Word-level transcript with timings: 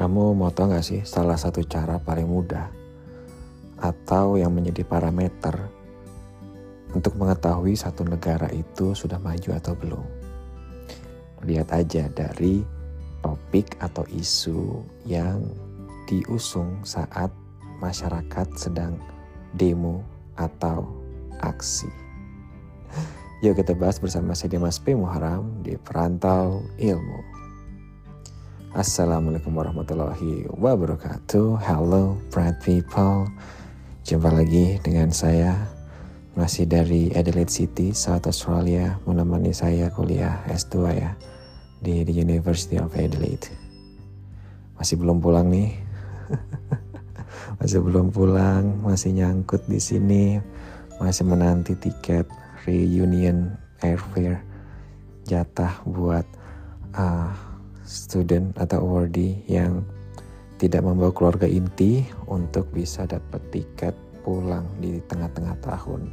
Kamu 0.00 0.32
mau 0.32 0.48
tau 0.48 0.72
gak 0.72 0.80
sih 0.80 1.04
salah 1.04 1.36
satu 1.36 1.60
cara 1.68 2.00
paling 2.00 2.24
mudah 2.24 2.72
atau 3.84 4.40
yang 4.40 4.48
menjadi 4.48 4.80
parameter 4.80 5.52
untuk 6.96 7.20
mengetahui 7.20 7.76
satu 7.76 8.08
negara 8.08 8.48
itu 8.48 8.96
sudah 8.96 9.20
maju 9.20 9.50
atau 9.60 9.76
belum? 9.76 10.06
Lihat 11.44 11.68
aja 11.76 12.08
dari 12.08 12.64
topik 13.20 13.76
atau 13.76 14.08
isu 14.08 14.80
yang 15.04 15.44
diusung 16.08 16.80
saat 16.80 17.28
masyarakat 17.84 18.48
sedang 18.56 18.96
demo 19.52 20.00
atau 20.32 20.96
aksi. 21.44 21.92
Yuk 23.44 23.52
kita 23.52 23.76
bahas 23.76 24.00
bersama 24.00 24.32
saya 24.32 24.56
Dimas 24.56 24.80
P. 24.80 24.96
Muharam 24.96 25.60
di 25.60 25.76
Perantau 25.76 26.64
Ilmu. 26.80 27.29
Assalamualaikum 28.70 29.58
warahmatullahi 29.58 30.46
wabarakatuh. 30.46 31.58
Hello 31.58 32.14
bright 32.30 32.54
people. 32.62 33.26
Jumpa 34.06 34.30
lagi 34.30 34.78
dengan 34.86 35.10
saya. 35.10 35.58
Masih 36.38 36.70
dari 36.70 37.10
Adelaide 37.10 37.50
City, 37.50 37.90
South 37.90 38.30
Australia 38.30 38.94
Menemani 39.10 39.50
saya 39.50 39.90
kuliah 39.90 40.46
S2 40.46 40.74
ya 40.94 41.18
Di, 41.82 42.06
di 42.06 42.14
University 42.14 42.78
of 42.78 42.94
Adelaide. 42.94 43.50
Masih 44.78 45.02
belum 45.02 45.18
pulang 45.18 45.50
nih. 45.50 45.74
Masih 47.58 47.82
belum 47.82 48.14
pulang 48.14 48.86
Masih 48.86 49.18
nyangkut 49.18 49.66
di 49.66 49.82
sini 49.82 50.38
Masih 51.02 51.26
menanti 51.26 51.74
tiket 51.74 52.30
reunion 52.62 53.50
airfare 53.82 54.46
Jatah 55.26 55.82
buat 55.90 56.22
uh, 56.94 57.49
student 57.90 58.54
atau 58.54 58.86
awardee 58.86 59.42
yang 59.50 59.82
tidak 60.62 60.86
membawa 60.86 61.10
keluarga 61.10 61.50
inti 61.50 62.06
untuk 62.30 62.70
bisa 62.70 63.08
dapat 63.10 63.42
tiket 63.50 63.96
pulang 64.22 64.68
di 64.78 65.02
tengah-tengah 65.10 65.58
tahun. 65.58 66.06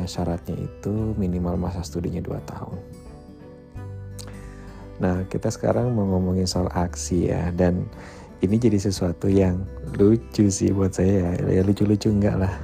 Yang 0.00 0.08
syaratnya 0.16 0.56
itu 0.56 1.12
minimal 1.20 1.60
masa 1.60 1.84
studinya 1.84 2.24
2 2.24 2.32
tahun. 2.48 2.78
Nah, 4.96 5.28
kita 5.28 5.52
sekarang 5.52 5.92
mau 5.92 6.08
ngomongin 6.08 6.48
soal 6.48 6.72
aksi 6.72 7.28
ya 7.28 7.52
dan 7.52 7.84
ini 8.40 8.56
jadi 8.56 8.80
sesuatu 8.80 9.28
yang 9.28 9.66
lucu 10.00 10.48
sih 10.48 10.72
buat 10.72 10.96
saya 10.96 11.36
ya, 11.36 11.60
ya 11.60 11.62
lucu-lucu 11.66 12.08
enggak 12.08 12.38
lah. 12.40 12.54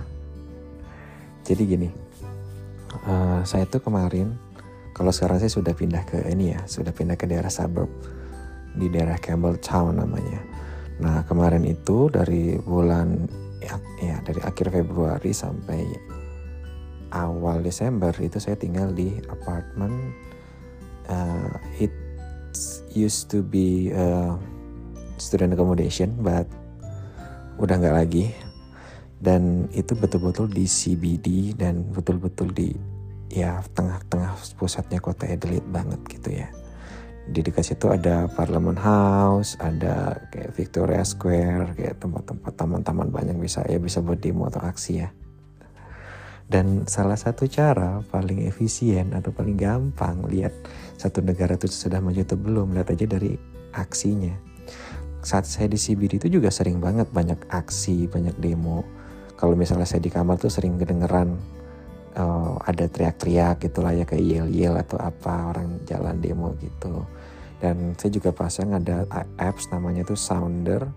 Jadi 1.45 1.63
gini, 1.67 1.89
uh, 3.05 3.43
saya 3.45 3.69
tuh 3.69 3.83
kemarin 3.83 4.33
kalau 4.95 5.11
sekarang 5.11 5.43
saya 5.43 5.51
sudah 5.51 5.75
pindah 5.75 6.07
ke 6.07 6.25
ini 6.31 6.57
ya, 6.57 6.61
sudah 6.65 6.95
pindah 6.95 7.19
ke 7.19 7.27
daerah 7.27 7.51
suburb 7.51 7.91
di 8.77 8.87
daerah 8.89 9.19
Campbelltown 9.21 10.01
namanya. 10.01 10.41
Nah 11.03 11.25
kemarin 11.27 11.65
itu 11.67 12.09
dari 12.09 12.57
bulan 12.61 13.29
ya, 13.61 13.77
ya 14.01 14.17
dari 14.25 14.41
akhir 14.41 14.73
Februari 14.73 15.33
sampai 15.33 15.83
awal 17.13 17.61
Desember 17.61 18.13
itu 18.21 18.41
saya 18.41 18.57
tinggal 18.57 18.93
di 18.93 19.21
apartemen. 19.29 20.15
Uh, 21.11 21.59
it 21.83 21.93
used 22.95 23.29
to 23.29 23.43
be 23.43 23.91
a 23.93 24.39
student 25.19 25.53
accommodation, 25.53 26.15
but 26.23 26.47
udah 27.61 27.77
nggak 27.77 27.97
lagi. 27.97 28.27
Dan 29.23 29.71
itu 29.71 29.95
betul-betul 29.95 30.51
di 30.51 30.67
CBD 30.67 31.55
dan 31.55 31.87
betul-betul 31.95 32.51
di 32.51 32.75
ya 33.31 33.63
tengah-tengah 33.71 34.35
pusatnya 34.59 34.99
kota 34.99 35.31
Adelaide 35.31 35.65
banget 35.71 36.01
gitu 36.11 36.43
ya 36.43 36.62
di 37.23 37.41
dekat 37.41 37.63
situ 37.63 37.87
ada 37.87 38.27
Parliament 38.27 38.79
House, 38.83 39.55
ada 39.63 40.19
kayak 40.35 40.59
Victoria 40.59 41.07
Square, 41.07 41.79
kayak 41.79 42.03
tempat-tempat 42.03 42.53
taman-taman 42.59 43.09
banyak 43.15 43.39
bisa 43.39 43.63
ya 43.71 43.79
bisa 43.79 44.03
buat 44.03 44.19
demo 44.19 44.51
atau 44.51 44.59
aksi 44.59 44.93
ya. 44.99 45.09
Dan 46.51 46.85
salah 46.85 47.17
satu 47.17 47.47
cara 47.47 48.03
paling 48.11 48.45
efisien 48.45 49.15
atau 49.15 49.33
paling 49.33 49.57
gampang 49.57 50.27
lihat 50.29 50.53
satu 51.01 51.23
negara 51.25 51.55
itu 51.57 51.71
sudah 51.71 52.03
maju 52.03 52.21
atau 52.21 52.37
belum, 52.37 52.75
lihat 52.77 52.93
aja 52.93 53.07
dari 53.07 53.39
aksinya. 53.73 54.35
Saat 55.23 55.47
saya 55.47 55.71
di 55.71 55.79
CBD 55.79 56.19
itu 56.19 56.29
juga 56.29 56.51
sering 56.51 56.83
banget 56.83 57.09
banyak 57.15 57.39
aksi, 57.49 58.11
banyak 58.11 58.35
demo. 58.43 58.83
Kalau 59.39 59.55
misalnya 59.55 59.87
saya 59.87 60.03
di 60.03 60.11
kamar 60.11 60.37
tuh 60.37 60.51
sering 60.51 60.77
kedengeran 60.77 61.39
uh, 62.17 62.57
ada 62.65 62.89
teriak-teriak 62.89 63.65
gitulah 63.65 63.93
ya 63.93 64.05
kayak 64.05 64.25
yel-yel 64.25 64.75
atau 64.77 64.99
apa 65.01 65.53
orang 65.55 65.81
jalan 65.89 66.17
demo 66.21 66.53
gitu. 66.61 67.05
Dan 67.63 67.95
saya 67.95 68.11
juga 68.11 68.35
pasang 68.35 68.75
ada 68.75 69.07
apps 69.39 69.71
namanya 69.71 70.03
tuh 70.03 70.19
Sounder. 70.19 70.91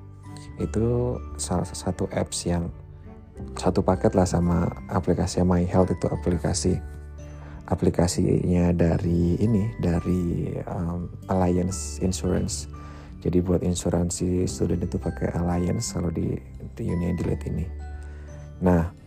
Itu 0.58 1.20
salah 1.38 1.68
satu 1.68 2.10
apps 2.10 2.50
yang 2.50 2.74
satu 3.60 3.84
paket 3.84 4.16
lah 4.16 4.26
sama 4.26 4.66
aplikasi 4.90 5.44
My 5.46 5.62
Health 5.68 5.94
itu 5.94 6.08
aplikasi. 6.10 6.74
Aplikasinya 7.66 8.74
dari 8.78 9.42
ini 9.42 9.74
dari 9.82 10.54
um, 10.70 11.10
Alliance 11.30 11.98
Insurance. 12.02 12.70
Jadi 13.26 13.42
buat 13.42 13.66
insuransi 13.66 14.46
student 14.46 14.86
itu 14.86 15.02
pakai 15.02 15.34
Alliance 15.34 15.98
kalau 15.98 16.14
di, 16.14 16.38
di 16.78 16.84
Union 16.86 17.18
Delete 17.18 17.50
ini. 17.50 17.66
Nah 18.62 19.05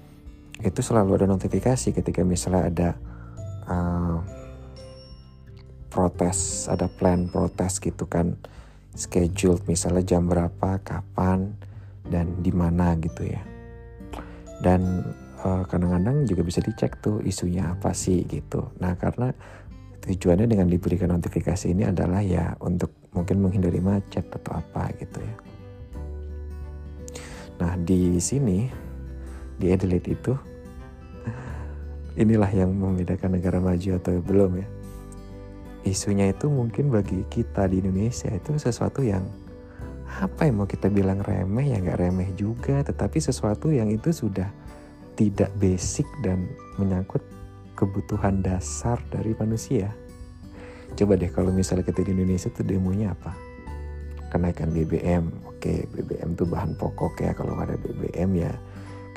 itu 0.62 0.80
selalu 0.82 1.22
ada 1.22 1.26
notifikasi 1.30 1.94
ketika 1.94 2.26
misalnya 2.26 2.62
ada 2.66 2.88
uh, 3.70 4.18
protes, 5.88 6.66
ada 6.66 6.90
plan 6.90 7.30
protes 7.30 7.78
gitu 7.78 8.04
kan, 8.10 8.34
schedule 8.94 9.62
misalnya 9.70 10.02
jam 10.02 10.26
berapa, 10.26 10.82
kapan, 10.82 11.54
dan 12.10 12.42
di 12.42 12.50
mana 12.50 12.98
gitu 12.98 13.28
ya. 13.28 13.42
Dan 14.58 15.06
uh, 15.46 15.62
kadang-kadang 15.70 16.26
juga 16.26 16.42
bisa 16.42 16.58
dicek 16.58 16.98
tuh 16.98 17.22
isunya 17.22 17.70
apa 17.70 17.94
sih 17.94 18.26
gitu. 18.26 18.74
Nah 18.82 18.98
karena 18.98 19.30
tujuannya 20.02 20.50
dengan 20.50 20.66
diberikan 20.66 21.14
notifikasi 21.14 21.70
ini 21.70 21.86
adalah 21.86 22.22
ya 22.24 22.58
untuk 22.58 22.90
mungkin 23.14 23.42
menghindari 23.42 23.78
macet 23.78 24.26
atau 24.26 24.58
apa 24.58 24.90
gitu 24.98 25.22
ya. 25.22 25.34
Nah 27.58 27.74
di 27.78 28.18
sini 28.18 28.87
di 29.58 29.74
Adelaide 29.74 30.14
itu 30.14 30.32
inilah 32.18 32.50
yang 32.50 32.74
membedakan 32.74 33.38
negara 33.38 33.62
maju 33.62 33.90
atau 33.98 34.18
belum 34.18 34.58
ya. 34.58 34.66
Isunya 35.86 36.30
itu 36.34 36.50
mungkin 36.50 36.90
bagi 36.90 37.22
kita 37.30 37.70
di 37.70 37.78
Indonesia 37.78 38.30
itu 38.34 38.58
sesuatu 38.58 39.06
yang 39.06 39.22
apa 40.18 40.50
yang 40.50 40.58
mau 40.58 40.66
kita 40.66 40.90
bilang 40.90 41.22
remeh 41.22 41.70
ya 41.70 41.78
nggak 41.78 41.98
remeh 42.02 42.30
juga. 42.34 42.82
Tetapi 42.82 43.22
sesuatu 43.22 43.70
yang 43.70 43.86
itu 43.90 44.10
sudah 44.10 44.50
tidak 45.14 45.50
basic 45.58 46.06
dan 46.22 46.50
menyangkut 46.78 47.22
kebutuhan 47.78 48.42
dasar 48.42 48.98
dari 49.14 49.34
manusia. 49.38 49.94
Coba 50.98 51.14
deh 51.14 51.30
kalau 51.30 51.54
misalnya 51.54 51.86
kita 51.86 52.02
di 52.02 52.10
Indonesia 52.10 52.50
tuh 52.50 52.66
demonya 52.66 53.14
apa? 53.14 53.30
Kenaikan 54.34 54.74
BBM 54.74 55.30
oke 55.46 55.86
BBM 55.94 56.34
tuh 56.34 56.50
bahan 56.50 56.74
pokok 56.74 57.22
ya. 57.22 57.30
Kalau 57.38 57.54
ada 57.54 57.78
BBM 57.78 58.42
ya 58.42 58.52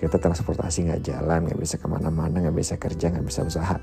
kita 0.02 0.18
transportasi 0.18 0.90
nggak 0.90 1.02
jalan 1.06 1.46
nggak 1.46 1.62
bisa 1.62 1.78
ke 1.78 1.86
mana-mana 1.86 2.42
nggak 2.42 2.58
bisa 2.58 2.76
kerja 2.82 3.14
nggak 3.14 3.26
bisa 3.30 3.46
usaha. 3.46 3.78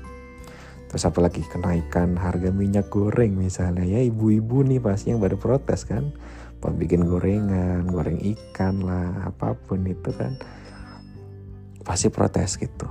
Terus 0.91 1.03
apalagi 1.07 1.45
kenaikan 1.47 2.19
harga 2.19 2.51
minyak 2.51 2.91
goreng 2.91 3.39
misalnya. 3.39 3.87
Ya 3.87 4.03
ibu-ibu 4.03 4.67
nih 4.67 4.83
pasti 4.83 5.15
yang 5.15 5.23
baru 5.23 5.39
protes 5.39 5.87
kan? 5.87 6.11
Buat 6.59 6.75
bikin 6.75 7.07
gorengan 7.07 7.87
goreng 7.87 8.19
ikan 8.35 8.83
lah 8.83 9.31
apa 9.31 9.55
pun 9.55 9.87
itu 9.87 10.11
kan. 10.11 10.35
Pasti 11.87 12.11
protes 12.11 12.59
gitu. 12.59 12.89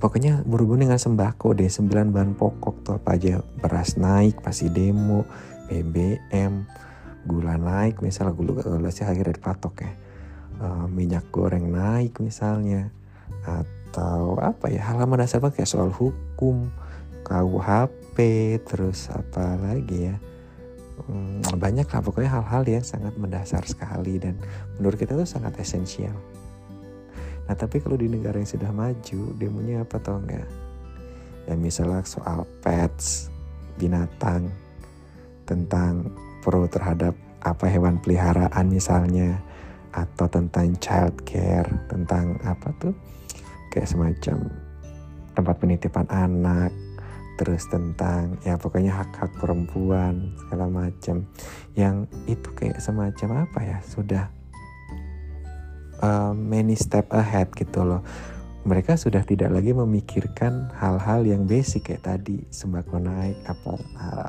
Pokoknya 0.00 0.40
berhubung 0.42 0.80
dengan 0.80 0.96
sembako 0.98 1.54
deh 1.54 1.68
sembilan 1.68 2.08
bahan 2.08 2.32
pokok 2.40 2.74
tuh 2.88 2.94
apa 2.96 3.20
aja. 3.20 3.42
Beras 3.42 4.00
naik 4.00 4.40
pasti 4.40 4.72
demo 4.72 5.28
BBM 5.68 6.64
gula 7.26 7.54
naik 7.54 8.02
misalnya 8.02 8.34
gula 8.34 8.62
gula 8.62 8.90
sih 8.90 9.06
akhirnya 9.06 9.38
dipatok 9.38 9.74
ya 9.78 9.92
uh, 10.60 10.86
minyak 10.90 11.24
goreng 11.30 11.72
naik 11.72 12.18
misalnya 12.20 12.90
atau 13.42 14.36
apa 14.40 14.68
ya 14.68 14.82
halaman 14.92 15.24
dasar 15.24 15.40
kayak 15.40 15.68
soal 15.68 15.88
hukum 15.92 16.68
KUHP 17.22 18.16
terus 18.66 19.08
apa 19.08 19.56
lagi 19.56 20.12
ya. 20.12 20.16
Hmm, 21.08 21.40
banyak 21.56 21.88
lah 21.88 22.02
pokoknya 22.04 22.30
hal-hal 22.30 22.62
yang 22.68 22.84
sangat 22.84 23.16
mendasar 23.16 23.64
sekali 23.64 24.20
dan 24.20 24.36
menurut 24.76 25.00
kita 25.00 25.16
itu 25.16 25.24
sangat 25.24 25.56
esensial. 25.58 26.14
Nah 27.48 27.54
tapi 27.56 27.80
kalau 27.80 27.96
di 27.96 28.06
negara 28.12 28.38
yang 28.38 28.50
sudah 28.50 28.70
maju 28.70 29.22
demonya 29.40 29.82
apa 29.82 29.96
tau 29.98 30.20
enggak 30.20 30.46
ya 31.46 31.54
misalnya 31.58 32.06
soal 32.06 32.46
pets 32.62 33.32
binatang 33.78 34.50
tentang 35.42 36.06
pro 36.42 36.70
terhadap 36.70 37.18
apa 37.42 37.66
hewan 37.66 37.98
peliharaan 37.98 38.70
misalnya 38.70 39.42
atau 39.92 40.26
tentang 40.28 40.72
child 40.80 41.16
care 41.28 41.68
tentang 41.88 42.40
apa 42.42 42.72
tuh? 42.80 42.96
Kayak 43.72 43.88
semacam 43.92 44.36
tempat 45.32 45.56
penitipan 45.60 46.06
anak 46.12 46.72
terus 47.40 47.64
tentang 47.72 48.36
ya 48.44 48.60
pokoknya 48.60 48.92
hak-hak 48.92 49.32
perempuan 49.40 50.32
segala 50.44 50.68
macam. 50.68 51.24
Yang 51.76 52.08
itu 52.28 52.48
kayak 52.56 52.80
semacam 52.80 53.48
apa 53.48 53.58
ya? 53.64 53.78
Sudah 53.84 54.24
uh, 56.02 56.32
many 56.36 56.76
step 56.76 57.08
ahead 57.12 57.52
gitu 57.56 57.84
loh. 57.84 58.04
Mereka 58.62 58.94
sudah 58.94 59.26
tidak 59.26 59.50
lagi 59.50 59.74
memikirkan 59.74 60.70
hal-hal 60.78 61.26
yang 61.26 61.50
basic 61.50 61.90
kayak 61.90 62.06
tadi 62.06 62.46
sembako 62.46 63.02
naik 63.02 63.34
apa 63.50 63.74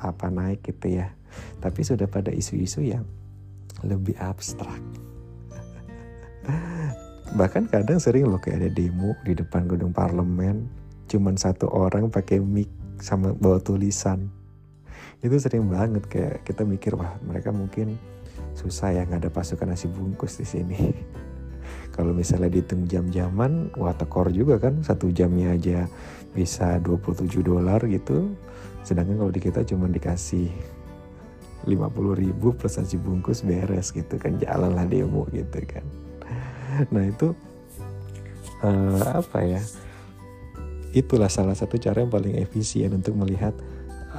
apa 0.09 0.25
naik 0.33 0.65
gitu 0.65 0.97
ya. 0.97 1.13
Tapi 1.61 1.85
sudah 1.85 2.09
pada 2.09 2.33
isu-isu 2.33 2.81
yang 2.81 3.05
lebih 3.85 4.17
abstrak 4.17 4.79
bahkan 7.33 7.65
kadang 7.65 7.97
sering 7.97 8.29
loh 8.29 8.37
kayak 8.37 8.61
ada 8.61 8.69
demo 8.69 9.17
di 9.25 9.33
depan 9.33 9.65
gedung 9.65 9.89
parlemen 9.89 10.69
cuman 11.09 11.33
satu 11.37 11.69
orang 11.69 12.09
pakai 12.09 12.41
mic 12.41 12.69
sama 13.01 13.35
bawa 13.35 13.59
tulisan. 13.59 14.29
Itu 15.23 15.35
sering 15.39 15.67
banget 15.67 16.03
kayak 16.07 16.35
kita 16.47 16.63
mikir 16.63 16.95
wah 16.95 17.15
mereka 17.23 17.51
mungkin 17.51 17.95
susah 18.53 18.93
ya 18.93 19.01
nggak 19.07 19.27
ada 19.27 19.31
pasukan 19.31 19.71
nasi 19.71 19.89
bungkus 19.89 20.39
di 20.39 20.45
sini. 20.47 20.79
Kalau 21.95 22.11
misalnya 22.11 22.49
dihitung 22.49 22.89
jam-jaman 22.89 23.69
wah 23.77 23.93
tekor 23.93 24.33
juga 24.33 24.57
kan 24.57 24.81
satu 24.81 25.13
jamnya 25.13 25.53
aja 25.53 25.85
bisa 26.33 26.81
27 26.81 27.29
dolar 27.45 27.79
gitu. 27.85 28.33
Sedangkan 28.83 29.21
kalau 29.21 29.31
di 29.31 29.39
kita 29.39 29.63
cuma 29.63 29.87
dikasih 29.87 30.49
50 31.63 31.71
ribu 32.19 32.51
plus 32.51 32.75
nasi 32.75 32.99
bungkus 32.99 33.45
beres 33.45 33.95
gitu 33.95 34.19
kan 34.19 34.35
jalan 34.41 34.75
lah 34.75 34.83
demo 34.83 35.23
gitu 35.31 35.63
kan 35.63 35.85
nah 36.93 37.03
itu 37.05 37.35
uh, 38.63 39.21
apa 39.21 39.39
ya? 39.45 39.61
Itulah 40.93 41.29
salah 41.29 41.57
satu 41.57 41.81
cara 41.81 42.05
yang 42.05 42.13
paling 42.13 42.37
efisien 42.37 42.93
untuk 42.93 43.17
melihat 43.17 43.53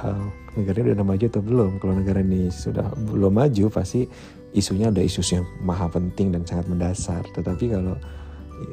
uh, 0.03 0.27
negara 0.59 0.83
ini 0.83 0.91
udah 0.95 1.07
maju 1.07 1.25
atau 1.27 1.43
belum. 1.43 1.71
Kalau 1.79 1.93
negara 1.95 2.19
ini 2.19 2.51
sudah 2.51 2.91
belum 2.95 3.31
maju 3.31 3.65
pasti 3.71 4.07
isunya 4.55 4.91
ada 4.91 5.03
isu 5.03 5.21
yang 5.35 5.45
maha 5.63 5.87
penting 5.91 6.31
dan 6.35 6.43
sangat 6.43 6.67
mendasar. 6.67 7.23
Tetapi 7.31 7.71
kalau 7.71 7.95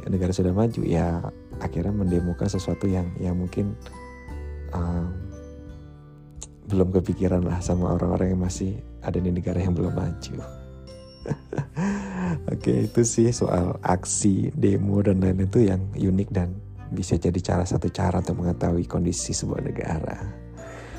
negara 0.06 0.30
sudah 0.30 0.54
maju 0.54 0.82
ya 0.86 1.18
akhirnya 1.58 1.90
mendemukan 1.90 2.46
sesuatu 2.46 2.86
yang 2.86 3.10
yang 3.18 3.34
mungkin 3.34 3.74
uh, 4.70 5.06
belum 6.70 6.94
kepikiran 6.94 7.42
lah 7.42 7.58
sama 7.58 7.98
orang-orang 7.98 8.38
yang 8.38 8.42
masih 8.42 8.78
ada 9.02 9.18
di 9.18 9.30
negara 9.34 9.58
yang 9.58 9.74
belum 9.74 9.94
maju. 9.94 10.34
Oke 12.52 12.84
itu 12.84 13.00
sih 13.00 13.32
soal 13.32 13.80
aksi 13.80 14.52
demo 14.52 15.00
dan 15.00 15.24
lain 15.24 15.48
itu 15.48 15.72
yang 15.72 15.80
unik 15.96 16.28
dan 16.28 16.52
bisa 16.92 17.16
jadi 17.16 17.40
cara 17.40 17.64
satu 17.64 17.88
cara 17.88 18.20
untuk 18.20 18.44
mengetahui 18.44 18.84
kondisi 18.84 19.32
sebuah 19.32 19.64
negara. 19.64 20.20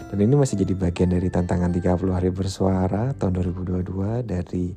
Dan 0.10 0.18
ini 0.26 0.34
masih 0.34 0.66
jadi 0.66 0.74
bagian 0.74 1.14
dari 1.14 1.30
tantangan 1.30 1.70
30 1.70 2.10
hari 2.10 2.34
bersuara 2.34 3.14
tahun 3.14 3.54
2022 3.54 4.26
dari 4.26 4.74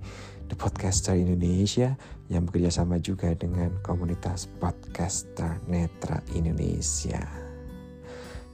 The 0.49 0.56
Podcaster 0.56 1.17
Indonesia 1.17 1.96
yang 2.28 2.44
bekerja 2.44 2.69
sama 2.69 3.00
juga 3.00 3.32
dengan 3.32 3.72
komunitas 3.81 4.44
podcaster 4.61 5.64
Netra 5.64 6.20
Indonesia. 6.37 7.25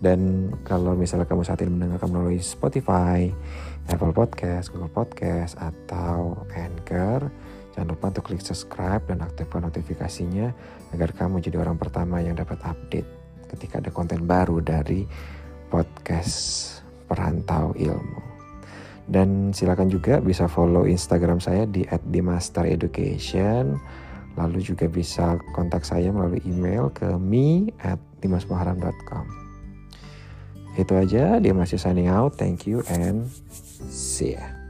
Dan 0.02 0.50
kalau 0.66 0.98
misalnya 0.98 1.26
kamu 1.26 1.42
saat 1.46 1.62
ini 1.62 1.74
mendengarkan 1.74 2.10
melalui 2.10 2.42
Spotify, 2.42 3.30
Apple 3.86 4.10
Podcast, 4.10 4.74
Google 4.74 4.90
Podcast, 4.90 5.54
atau 5.62 6.42
Anchor, 6.50 7.30
jangan 7.72 7.88
lupa 7.92 8.12
untuk 8.12 8.24
klik 8.28 8.44
subscribe 8.44 9.02
dan 9.08 9.24
aktifkan 9.24 9.64
notifikasinya 9.64 10.52
agar 10.92 11.10
kamu 11.16 11.40
jadi 11.40 11.56
orang 11.60 11.80
pertama 11.80 12.20
yang 12.20 12.36
dapat 12.36 12.60
update 12.62 13.08
ketika 13.56 13.80
ada 13.80 13.90
konten 13.92 14.24
baru 14.24 14.60
dari 14.60 15.04
podcast 15.72 16.80
perantau 17.08 17.72
ilmu. 17.76 18.32
Dan 19.08 19.50
silakan 19.50 19.90
juga 19.90 20.22
bisa 20.22 20.46
follow 20.46 20.86
Instagram 20.86 21.42
saya 21.42 21.66
di 21.66 21.82
@dimastereducation. 21.84 23.76
Lalu 24.38 24.64
juga 24.64 24.88
bisa 24.88 25.36
kontak 25.52 25.84
saya 25.84 26.08
melalui 26.08 26.40
email 26.48 26.88
ke 26.94 27.08
me 27.20 27.68
at. 27.82 28.00
Itu 30.78 30.94
aja, 30.94 31.42
dia 31.42 31.52
masih 31.52 31.76
signing 31.76 32.08
out. 32.08 32.38
Thank 32.38 32.70
you 32.70 32.86
and 32.86 33.26
see 33.90 34.38
ya. 34.38 34.61